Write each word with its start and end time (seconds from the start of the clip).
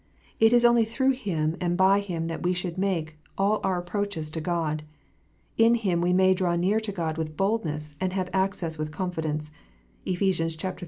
It 0.39 0.51
is 0.51 0.65
only 0.65 0.83
268 0.83 0.89
KNOTS 0.89 0.95
UNTIED. 0.95 1.57
through 1.57 1.57
Him 1.57 1.57
and 1.69 1.77
by 1.77 1.99
Him 1.99 2.25
that 2.25 2.41
we 2.41 2.53
should 2.53 2.75
make 2.79 3.17
all 3.37 3.61
our 3.63 3.77
approaches 3.77 4.31
to 4.31 4.41
God. 4.41 4.81
In 5.59 5.75
Him 5.75 6.01
we 6.01 6.11
may 6.11 6.33
draw 6.33 6.55
near 6.55 6.79
to 6.79 6.91
God 6.91 7.19
with 7.19 7.37
boldness, 7.37 7.95
and 8.01 8.11
have 8.11 8.31
access 8.33 8.79
with 8.79 8.89
confidence. 8.91 9.51
(Ephes. 10.07 10.39
iii. 10.41 10.49
12.) 10.49 10.77